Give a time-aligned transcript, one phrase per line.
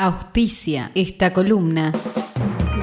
[0.00, 1.90] Auspicia esta columna.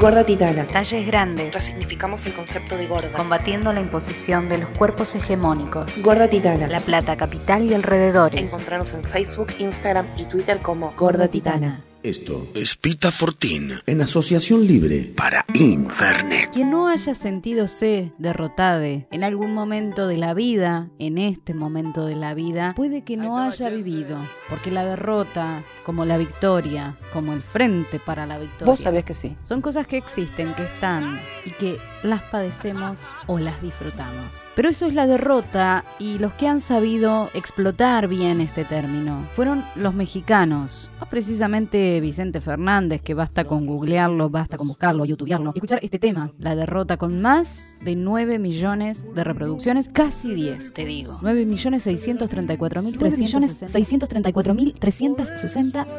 [0.02, 0.67] Gorda Titana.
[0.67, 1.53] Talles grandes.
[1.53, 3.13] Resignificamos el concepto de gorda.
[3.13, 6.04] Combatiendo la imposición de los cuerpos hegemónicos.
[6.04, 6.67] Gorda Titana.
[6.67, 8.41] La Plata, capital y alrededores.
[8.41, 11.85] Encontrarnos en Facebook, Instagram y Twitter como Gorda Titana.
[12.05, 16.52] Esto es Pita Fortín en asociación libre para Infernet.
[16.52, 22.05] Quien no haya sentido se derrotade en algún momento de la vida, en este momento
[22.05, 27.34] de la vida, puede que no haya vivido, porque la derrota, como la victoria, como
[27.34, 28.67] el frente para la victoria.
[28.67, 29.36] Vos sabés que sí.
[29.42, 34.45] Son cosas que existen, que están y que las padecemos o las disfrutamos.
[34.56, 39.66] Pero eso es la derrota y los que han sabido explotar bien este término fueron
[39.73, 45.59] los mexicanos, no precisamente Vicente Fernández, que basta con googlearlo, basta con buscarlo, youtubearlo, y
[45.59, 50.86] escuchar este tema, la derrota con más de 9 millones de reproducciones, casi 10, te
[50.86, 51.20] digo.
[51.22, 54.55] 9 millones 634 mil 634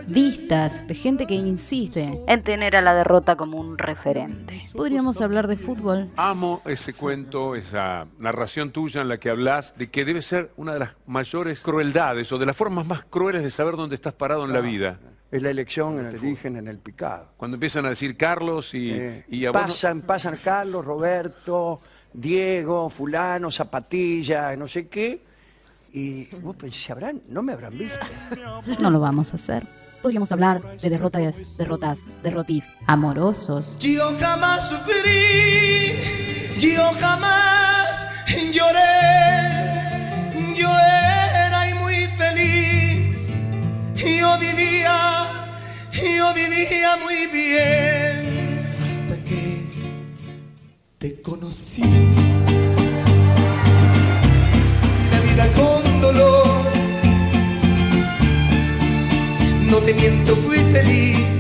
[0.07, 4.59] vistas de gente que insiste en tener a la derrota como un referente.
[4.75, 6.11] Podríamos hablar de fútbol.
[6.17, 10.73] Amo ese cuento, esa narración tuya en la que hablas de que debe ser una
[10.73, 14.45] de las mayores crueldades o de las formas más crueles de saber dónde estás parado
[14.45, 14.99] en la vida.
[15.31, 17.31] Es la elección en el origen, en el picado.
[17.37, 21.81] Cuando empiezan a decir Carlos y, Eh, y a vos no- pasan, pasan Carlos, Roberto,
[22.13, 25.25] Diego, fulano, Zapatilla, no sé qué.
[25.93, 27.23] Y vos pensás, ¿habrán?
[27.29, 27.99] No me habrán visto.
[28.81, 29.67] No lo vamos a hacer.
[30.03, 33.79] Podríamos hablar de derrotas, derrotas, derrotis amorosos.
[33.81, 35.95] Yo jamás sufrí,
[36.61, 37.56] yo jamás
[46.49, 49.63] vivía muy bien, hasta que
[50.99, 51.83] te conocí.
[55.11, 56.63] La vida con dolor,
[59.71, 61.36] no te miento, fui feliz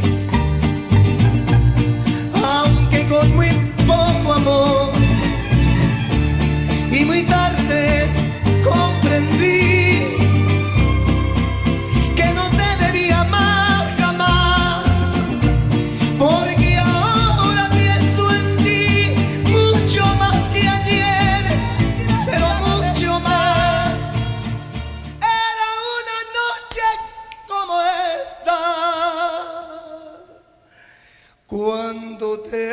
[31.47, 32.73] cuando te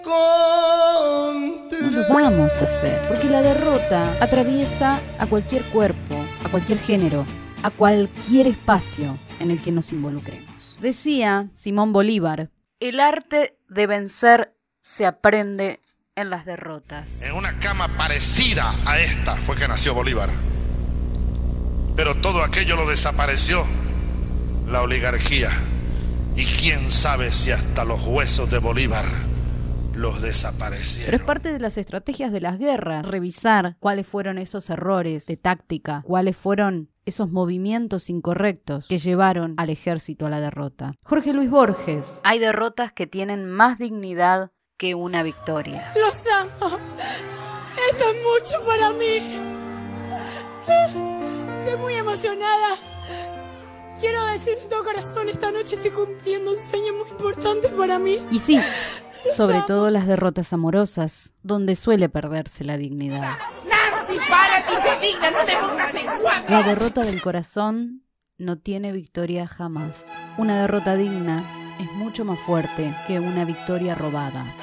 [0.00, 1.80] encontré.
[1.82, 7.26] No lo vamos a hacer, porque la derrota atraviesa a cualquier cuerpo, a cualquier género,
[7.62, 10.76] a cualquier espacio en el que nos involucremos.
[10.80, 12.50] Decía Simón Bolívar,
[12.80, 15.80] el arte de vencer se aprende
[16.16, 17.22] en las derrotas.
[17.22, 20.30] En una cama parecida a esta fue que nació Bolívar.
[21.96, 23.64] Pero todo aquello lo desapareció,
[24.66, 25.50] la oligarquía.
[26.36, 29.04] Y quién sabe si hasta los huesos de Bolívar
[29.94, 31.26] los Pero es desaparecieron.
[31.26, 36.36] parte de las estrategias de las guerras, revisar cuáles fueron esos errores de táctica, cuáles
[36.36, 40.94] fueron esos movimientos incorrectos que llevaron al ejército a la derrota.
[41.04, 45.92] Jorge Luis Borges, hay derrotas que tienen más dignidad que una victoria.
[45.94, 46.78] Los amo.
[47.90, 49.38] Esto es mucho para mí.
[51.60, 52.76] Estoy muy emocionada.
[54.04, 58.18] Quiero decir de todo corazón, esta noche estoy cumpliendo un sueño muy importante para mí.
[58.30, 58.60] Y sí,
[59.34, 63.38] sobre todo las derrotas amorosas, donde suele perderse la dignidad.
[63.66, 66.46] Nancy, párate y se digna, no te pongas en guapo.
[66.50, 68.02] La derrota del corazón
[68.36, 70.04] no tiene victoria jamás.
[70.36, 71.42] Una derrota digna
[71.80, 74.54] es mucho más fuerte que una victoria robada.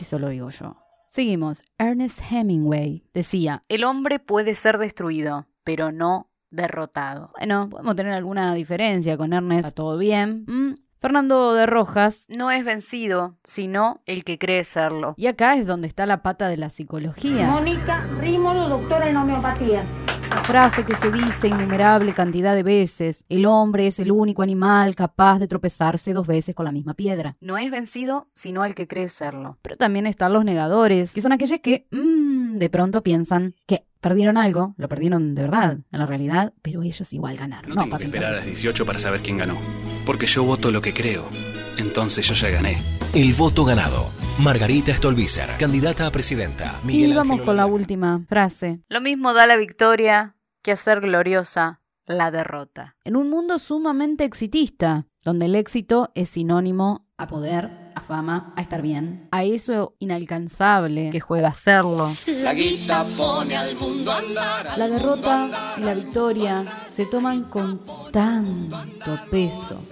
[0.00, 0.76] Eso lo digo yo.
[1.08, 1.64] Seguimos.
[1.78, 7.30] Ernest Hemingway decía, el hombre puede ser destruido, pero no derrotado.
[7.36, 10.44] Bueno, podemos tener alguna diferencia con Ernest, está todo bien.
[10.46, 15.14] Mm, Fernando de Rojas no es vencido, sino el que cree serlo.
[15.16, 17.46] Y acá es donde está la pata de la psicología.
[17.46, 19.86] Mónica Rímolo, doctora en homeopatía.
[20.28, 24.94] La frase que se dice innumerable cantidad de veces, el hombre es el único animal
[24.94, 27.36] capaz de tropezarse dos veces con la misma piedra.
[27.40, 29.56] No es vencido, sino el que cree serlo.
[29.62, 32.17] Pero también están los negadores, que son aquellos que mm,
[32.58, 37.12] de pronto piensan que perdieron algo, lo perdieron de verdad, en la realidad, pero ellos
[37.12, 37.70] igual ganaron.
[37.70, 39.56] No tengo que esperar a las 18 para saber quién ganó.
[40.04, 41.28] Porque yo voto lo que creo.
[41.76, 42.82] Entonces yo ya gané.
[43.14, 44.10] El voto ganado.
[44.38, 46.78] Margarita Stolbizer, candidata a presidenta.
[46.84, 48.80] Miguel Y vamos Ángel con la última frase.
[48.88, 52.96] Lo mismo da la victoria que hacer gloriosa la derrota.
[53.04, 58.62] En un mundo sumamente exitista, donde el éxito es sinónimo a poder, a fama, a
[58.62, 62.08] estar bien, a eso inalcanzable que juega a serlo.
[62.26, 64.78] La guita pone al mundo a andar.
[64.78, 66.64] La derrota y la victoria
[66.94, 67.80] se toman con
[68.12, 69.82] tanto peso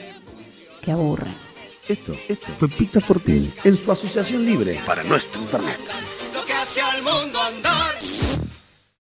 [0.81, 1.35] que aburren.
[1.89, 5.79] Esto, esto fue Pita Fortín en su asociación libre para nuestro internet.
[6.35, 7.39] Lo que hace al mundo